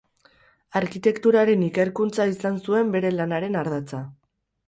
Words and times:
Arkitekturaren 0.79 1.65
ikerkuntza 1.67 2.27
izan 2.31 2.57
zuen 2.67 2.91
bere 2.97 3.13
lanaren 3.19 3.59
ardatza. 3.63 4.01